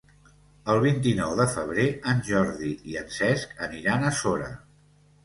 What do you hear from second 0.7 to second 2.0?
El vint-i-nou de febrer